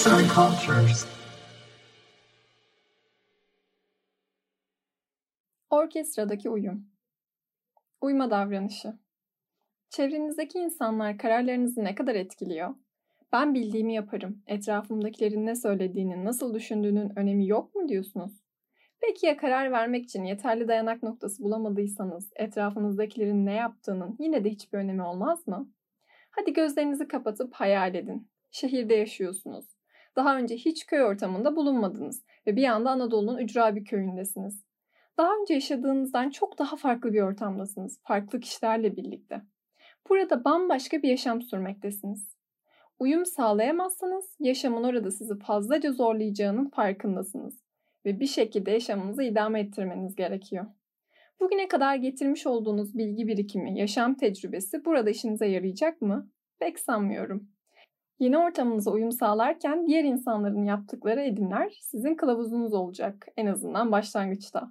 [0.00, 1.06] Arts and Cultures.
[5.70, 6.86] Orkestradaki uyum.
[8.00, 8.98] Uyma davranışı.
[9.90, 12.74] Çevrenizdeki insanlar kararlarınızı ne kadar etkiliyor?
[13.32, 14.42] Ben bildiğimi yaparım.
[14.46, 18.32] Etrafımdakilerin ne söylediğini, nasıl düşündüğünün önemi yok mu diyorsunuz?
[19.00, 24.78] Peki ya karar vermek için yeterli dayanak noktası bulamadıysanız, etrafınızdakilerin ne yaptığının yine de hiçbir
[24.78, 25.72] önemi olmaz mı?
[26.30, 28.28] Hadi gözlerinizi kapatıp hayal edin.
[28.50, 29.79] Şehirde yaşıyorsunuz.
[30.16, 34.64] Daha önce hiç köy ortamında bulunmadınız ve bir anda Anadolu'nun ücra bir köyündesiniz.
[35.18, 39.42] Daha önce yaşadığınızdan çok daha farklı bir ortamdasınız, farklı kişilerle birlikte.
[40.08, 42.36] Burada bambaşka bir yaşam sürmektesiniz.
[42.98, 47.64] Uyum sağlayamazsanız yaşamın orada sizi fazlaca zorlayacağının farkındasınız
[48.04, 50.66] ve bir şekilde yaşamınızı idame ettirmeniz gerekiyor.
[51.40, 56.30] Bugüne kadar getirmiş olduğunuz bilgi birikimi, yaşam tecrübesi burada işinize yarayacak mı?
[56.58, 57.48] Pek sanmıyorum.
[58.20, 64.70] Yeni ortamınıza uyum sağlarken diğer insanların yaptıkları edimler sizin kılavuzunuz olacak en azından başlangıçta.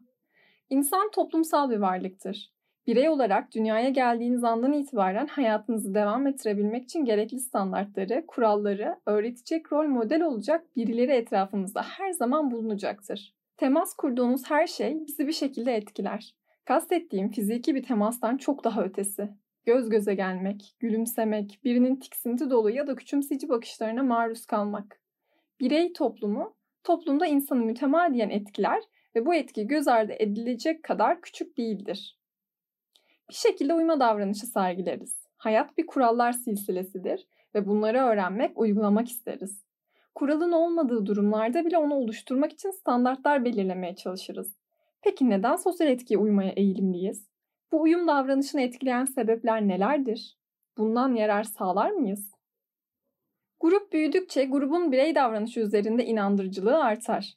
[0.69, 2.51] İnsan toplumsal bir varlıktır.
[2.87, 9.87] Birey olarak dünyaya geldiğiniz andan itibaren hayatınızı devam ettirebilmek için gerekli standartları, kuralları öğretecek rol
[9.87, 13.35] model olacak birileri etrafınızda her zaman bulunacaktır.
[13.57, 16.35] Temas kurduğunuz her şey bizi bir şekilde etkiler.
[16.65, 19.29] Kastettiğim fiziki bir temastan çok daha ötesi.
[19.65, 24.99] Göz göze gelmek, gülümsemek, birinin tiksinti dolu ya da küçümseyici bakışlarına maruz kalmak.
[25.59, 28.83] Birey toplumu, toplumda insanı mütemadiyen etkiler
[29.15, 32.19] ve bu etki göz ardı edilecek kadar küçük değildir.
[33.29, 35.19] Bir şekilde uyma davranışı sergileriz.
[35.37, 39.63] Hayat bir kurallar silsilesidir ve bunları öğrenmek, uygulamak isteriz.
[40.15, 44.55] Kuralın olmadığı durumlarda bile onu oluşturmak için standartlar belirlemeye çalışırız.
[45.01, 47.28] Peki neden sosyal etkiye uymaya eğilimliyiz?
[47.71, 50.37] Bu uyum davranışını etkileyen sebepler nelerdir?
[50.77, 52.31] Bundan yarar sağlar mıyız?
[53.59, 57.33] Grup büyüdükçe grubun birey davranışı üzerinde inandırıcılığı artar.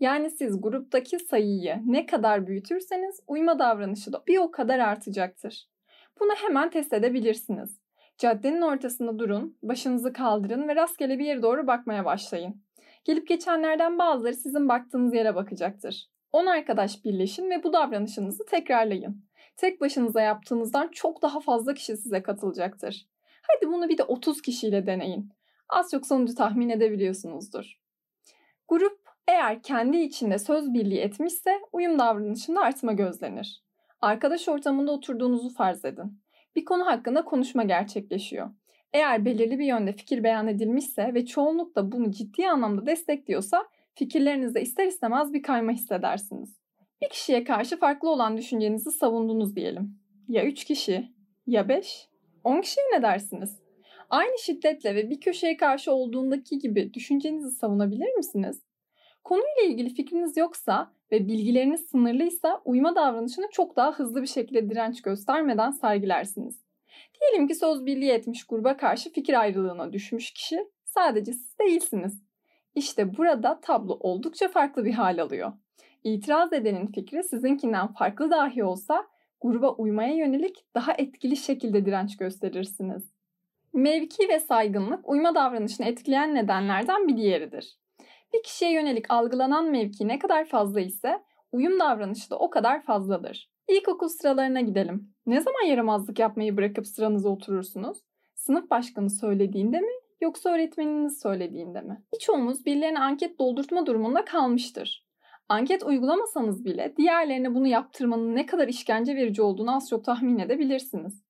[0.00, 5.68] Yani siz gruptaki sayıyı ne kadar büyütürseniz uyma davranışı da bir o kadar artacaktır.
[6.20, 7.80] Bunu hemen test edebilirsiniz.
[8.18, 12.62] Caddenin ortasında durun, başınızı kaldırın ve rastgele bir yere doğru bakmaya başlayın.
[13.04, 16.08] Gelip geçenlerden bazıları sizin baktığınız yere bakacaktır.
[16.32, 19.24] 10 arkadaş birleşin ve bu davranışınızı tekrarlayın.
[19.56, 23.06] Tek başınıza yaptığınızdan çok daha fazla kişi size katılacaktır.
[23.42, 25.32] Hadi bunu bir de 30 kişiyle deneyin.
[25.68, 27.80] Az çok sonucu tahmin edebiliyorsunuzdur.
[28.68, 28.98] Grup
[29.28, 33.62] eğer kendi içinde söz birliği etmişse uyum davranışında artma gözlenir.
[34.00, 36.20] Arkadaş ortamında oturduğunuzu farz edin.
[36.56, 38.50] Bir konu hakkında konuşma gerçekleşiyor.
[38.92, 44.62] Eğer belirli bir yönde fikir beyan edilmişse ve çoğunluk da bunu ciddi anlamda destekliyorsa fikirlerinizde
[44.62, 46.61] ister istemez bir kayma hissedersiniz.
[47.02, 49.98] Bir kişiye karşı farklı olan düşüncenizi savundunuz diyelim.
[50.28, 51.08] Ya üç kişi,
[51.46, 52.08] ya beş,
[52.44, 53.62] on kişiye ne dersiniz?
[54.10, 58.62] Aynı şiddetle ve bir köşeye karşı olduğundaki gibi düşüncenizi savunabilir misiniz?
[59.24, 65.02] Konuyla ilgili fikriniz yoksa ve bilgileriniz sınırlıysa uyma davranışını çok daha hızlı bir şekilde direnç
[65.02, 66.62] göstermeden sergilersiniz.
[67.20, 72.22] Diyelim ki söz birliği etmiş gruba karşı fikir ayrılığına düşmüş kişi sadece siz değilsiniz.
[72.74, 75.52] İşte burada tablo oldukça farklı bir hal alıyor.
[76.04, 79.06] İtiraz edenin fikri sizinkinden farklı dahi olsa
[79.40, 83.12] gruba uymaya yönelik daha etkili şekilde direnç gösterirsiniz.
[83.72, 87.78] Mevki ve saygınlık uyma davranışını etkileyen nedenlerden bir diğeridir.
[88.34, 91.22] Bir kişiye yönelik algılanan mevki ne kadar fazla ise
[91.52, 93.50] uyum davranışı da o kadar fazladır.
[93.68, 95.14] İlkokul sıralarına gidelim.
[95.26, 97.98] Ne zaman yaramazlık yapmayı bırakıp sıranıza oturursunuz?
[98.34, 102.02] Sınıf başkanı söylediğinde mi yoksa öğretmeniniz söylediğinde mi?
[102.14, 105.06] Birçoğumuz birilerine anket doldurtma durumunda kalmıştır.
[105.48, 111.24] Anket uygulamasanız bile diğerlerine bunu yaptırmanın ne kadar işkence verici olduğunu az çok tahmin edebilirsiniz.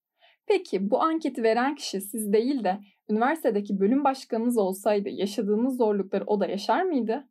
[0.47, 6.39] Peki bu anketi veren kişi siz değil de üniversitedeki bölüm başkanınız olsaydı yaşadığınız zorlukları o
[6.39, 7.27] da yaşar mıydı?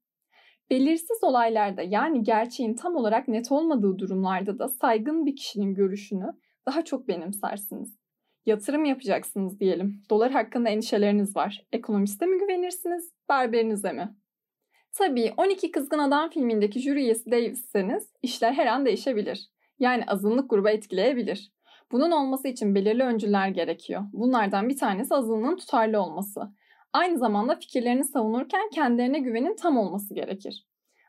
[0.70, 6.32] Belirsiz olaylarda yani gerçeğin tam olarak net olmadığı durumlarda da saygın bir kişinin görüşünü
[6.66, 8.01] daha çok benimsersiniz.
[8.46, 10.02] Yatırım yapacaksınız diyelim.
[10.10, 11.66] Dolar hakkında endişeleriniz var.
[11.72, 14.16] Ekonomiste mi güvenirsiniz, berberinize mi?
[14.92, 19.50] Tabii 12 Kızgın Adam filmindeki jüri üyesi değilseniz işler her an değişebilir.
[19.78, 21.52] Yani azınlık gruba etkileyebilir.
[21.92, 24.02] Bunun olması için belirli öncüler gerekiyor.
[24.12, 26.40] Bunlardan bir tanesi azınlığın tutarlı olması.
[26.92, 30.66] Aynı zamanda fikirlerini savunurken kendilerine güvenin tam olması gerekir.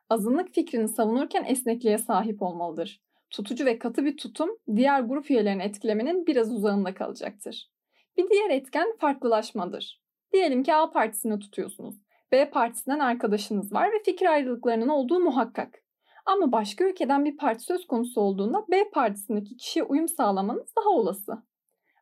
[0.09, 3.01] Azınlık fikrini savunurken esnekliğe sahip olmalıdır.
[3.33, 7.71] Tutucu ve katı bir tutum diğer grup üyelerini etkilemenin biraz uzağında kalacaktır.
[8.17, 10.01] Bir diğer etken farklılaşmadır.
[10.33, 11.95] Diyelim ki A partisini tutuyorsunuz.
[12.31, 15.83] B partisinden arkadaşınız var ve fikir ayrılıklarının olduğu muhakkak.
[16.25, 21.43] Ama başka ülkeden bir parti söz konusu olduğunda B partisindeki kişiye uyum sağlamanız daha olası.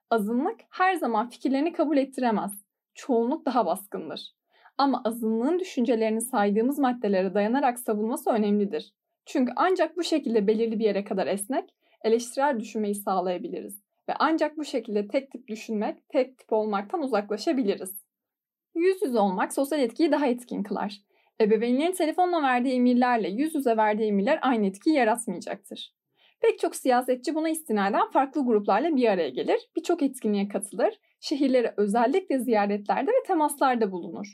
[0.09, 2.51] Azınlık her zaman fikirlerini kabul ettiremez.
[2.93, 4.35] Çoğunluk daha baskındır.
[4.77, 8.93] Ama azınlığın düşüncelerini saydığımız maddelere dayanarak savunması önemlidir.
[9.25, 11.69] Çünkü ancak bu şekilde belirli bir yere kadar esnek,
[12.03, 13.81] eleştirel düşünmeyi sağlayabiliriz.
[14.09, 18.05] Ve ancak bu şekilde tek tip düşünmek, tek tip olmaktan uzaklaşabiliriz.
[18.75, 21.01] Yüz yüze olmak sosyal etkiyi daha etkin kılar.
[21.41, 25.95] Ebeveynlerin telefonla verdiği emirlerle yüz yüze verdiği emirler aynı etkiyi yaratmayacaktır.
[26.41, 32.39] Pek çok siyasetçi buna istinaden farklı gruplarla bir araya gelir, birçok etkinliğe katılır, şehirlere özellikle
[32.39, 34.27] ziyaretlerde ve temaslarda bulunur.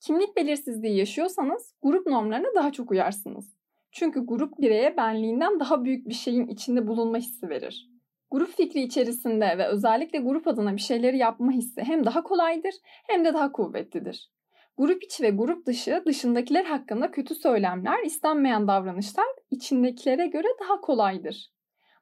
[0.00, 3.57] Kimlik belirsizliği yaşıyorsanız grup normlarına daha çok uyarsınız.
[3.92, 7.88] Çünkü grup bireye benliğinden daha büyük bir şeyin içinde bulunma hissi verir.
[8.30, 13.24] Grup fikri içerisinde ve özellikle grup adına bir şeyleri yapma hissi hem daha kolaydır hem
[13.24, 14.30] de daha kuvvetlidir.
[14.76, 21.52] Grup içi ve grup dışı dışındakiler hakkında kötü söylemler, istenmeyen davranışlar içindekilere göre daha kolaydır.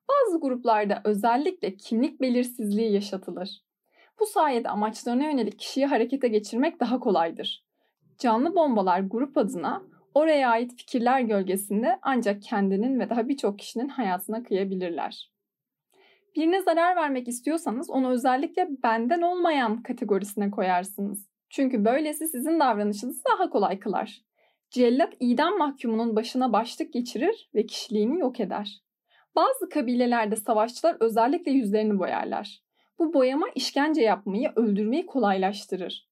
[0.09, 3.65] Bazı gruplarda özellikle kimlik belirsizliği yaşatılır.
[4.21, 7.65] Bu sayede amaçlarına yönelik kişiyi harekete geçirmek daha kolaydır.
[8.19, 9.83] Canlı bombalar grup adına
[10.17, 15.33] oraya ait fikirler gölgesinde ancak kendinin ve daha birçok kişinin hayatına kıyabilirler.
[16.37, 21.29] Birine zarar vermek istiyorsanız onu özellikle benden olmayan kategorisine koyarsınız.
[21.51, 24.23] Çünkü böylesi sizin davranışınızı daha kolay kılar.
[24.71, 28.83] Cellat idam mahkumunun başına başlık geçirir ve kişiliğini yok eder.
[29.35, 32.63] Bazı kabilelerde savaşçılar özellikle yüzlerini boyarlar.
[32.99, 36.09] Bu boyama işkence yapmayı, öldürmeyi kolaylaştırır.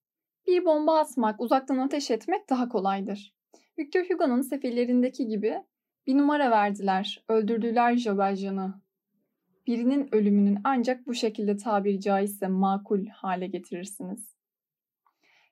[0.47, 3.34] Bir bomba atmak, uzaktan ateş etmek daha kolaydır.
[3.79, 5.63] Victor Hugo'nun sefillerindeki gibi
[6.07, 8.75] bir numara verdiler, öldürdüler Jovaljean'ı.
[9.67, 14.37] Birinin ölümünün ancak bu şekilde tabiri caizse makul hale getirirsiniz.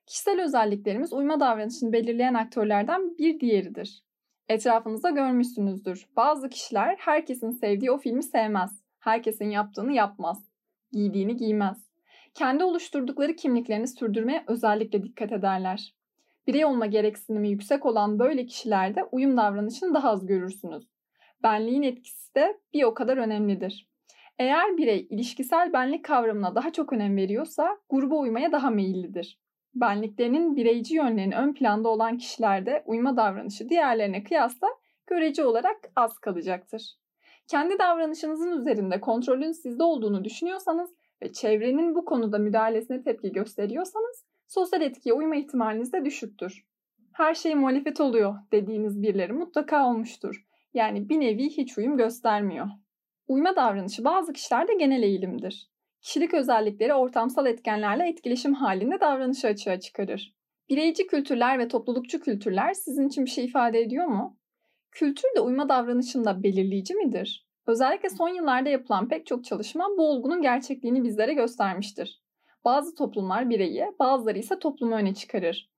[0.05, 4.03] Kişisel özelliklerimiz uyma davranışını belirleyen aktörlerden bir diğeridir.
[4.49, 6.07] Etrafınızda görmüşsünüzdür.
[6.15, 8.83] Bazı kişiler herkesin sevdiği o filmi sevmez.
[8.99, 10.49] Herkesin yaptığını yapmaz.
[10.91, 11.77] Giydiğini giymez.
[12.33, 15.93] Kendi oluşturdukları kimliklerini sürdürmeye özellikle dikkat ederler.
[16.47, 20.87] Birey olma gereksinimi yüksek olan böyle kişilerde uyum davranışını daha az görürsünüz.
[21.43, 23.87] Benliğin etkisi de bir o kadar önemlidir.
[24.39, 29.39] Eğer birey ilişkisel benlik kavramına daha çok önem veriyorsa gruba uymaya daha meyillidir.
[29.75, 34.67] Benliklerinin bireyci yönlerinin ön planda olan kişilerde uyma davranışı diğerlerine kıyasla
[35.07, 36.95] görece olarak az kalacaktır.
[37.47, 44.81] Kendi davranışınızın üzerinde kontrolün sizde olduğunu düşünüyorsanız ve çevrenin bu konuda müdahalesine tepki gösteriyorsanız sosyal
[44.81, 46.65] etkiye uyma ihtimaliniz de düşüktür.
[47.13, 50.45] Her şey muhalefet oluyor dediğiniz birileri mutlaka olmuştur.
[50.73, 52.67] Yani bir nevi hiç uyum göstermiyor.
[53.27, 55.69] Uyma davranışı bazı kişilerde genel eğilimdir.
[56.01, 60.33] Kişilik özellikleri ortamsal etkenlerle etkileşim halinde davranışı açığa çıkarır.
[60.69, 64.37] Bireyci kültürler ve toplulukçu kültürler sizin için bir şey ifade ediyor mu?
[64.91, 67.47] Kültür de uyma davranışında belirleyici midir?
[67.67, 72.22] Özellikle son yıllarda yapılan pek çok çalışma bu olgunun gerçekliğini bizlere göstermiştir.
[72.65, 75.69] Bazı toplumlar bireyi, bazıları ise toplumu öne çıkarır.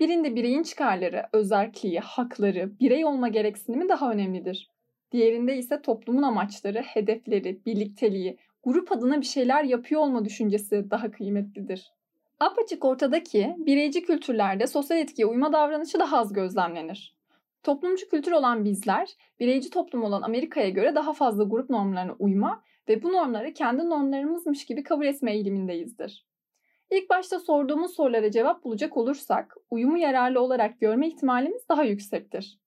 [0.00, 4.70] Birinde bireyin çıkarları, özerkliği, hakları, birey olma gereksinimi daha önemlidir.
[5.12, 11.92] Diğerinde ise toplumun amaçları, hedefleri, birlikteliği, grup adına bir şeyler yapıyor olma düşüncesi daha kıymetlidir.
[12.40, 17.14] Apaçık ortadaki bireyci kültürlerde sosyal etkiye uyma davranışı daha az gözlemlenir.
[17.62, 19.08] Toplumcu kültür olan bizler,
[19.40, 24.64] bireyci toplum olan Amerika'ya göre daha fazla grup normlarına uyma ve bu normları kendi normlarımızmış
[24.64, 26.24] gibi kabul etme eğilimindeyizdir.
[26.90, 32.58] İlk başta sorduğumuz sorulara cevap bulacak olursak, uyumu yararlı olarak görme ihtimalimiz daha yüksektir.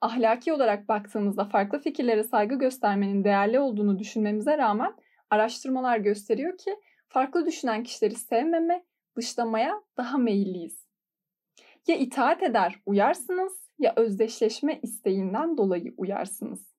[0.00, 4.94] Ahlaki olarak baktığımızda farklı fikirlere saygı göstermenin değerli olduğunu düşünmemize rağmen
[5.30, 6.76] araştırmalar gösteriyor ki
[7.08, 8.84] farklı düşünen kişileri sevmeme,
[9.16, 10.86] dışlamaya daha meyilliyiz.
[11.86, 16.76] Ya itaat eder uyarsınız ya özdeşleşme isteğinden dolayı uyarsınız.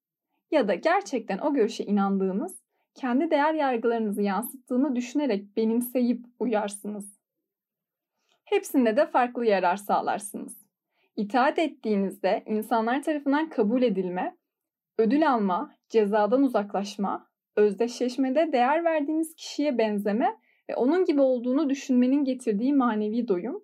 [0.52, 2.62] Ya da gerçekten o görüşe inandığınız,
[2.98, 7.18] kendi değer yargılarınızı yansıttığını düşünerek benimseyip uyarsınız.
[8.46, 10.68] Hepsinde de farklı yarar sağlarsınız.
[11.16, 14.38] İtaat ettiğinizde insanlar tarafından kabul edilme,
[14.98, 20.38] ödül alma, cezadan uzaklaşma, özdeşleşmede değer verdiğiniz kişiye benzeme
[20.70, 23.64] ve onun gibi olduğunu düşünmenin getirdiği manevi doyum,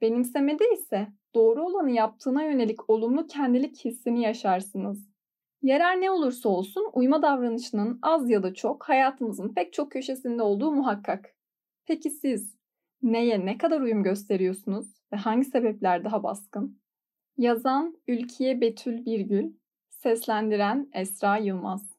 [0.00, 5.09] benimsemede ise doğru olanı yaptığına yönelik olumlu kendilik hissini yaşarsınız.
[5.62, 10.72] Yarar ne olursa olsun uyma davranışının az ya da çok hayatımızın pek çok köşesinde olduğu
[10.72, 11.34] muhakkak.
[11.86, 12.56] Peki siz
[13.02, 16.80] neye ne kadar uyum gösteriyorsunuz ve hangi sebepler daha baskın?
[17.36, 19.52] Yazan Ülkiye Betül Birgül,
[19.90, 21.89] seslendiren Esra Yılmaz